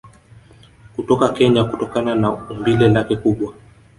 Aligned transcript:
kutoka 0.95 1.29
Kenya 1.29 1.63
kutokana 1.63 2.15
na 2.15 2.31
umbile 2.33 2.87
lake 2.87 3.15
kubwa 3.15 3.53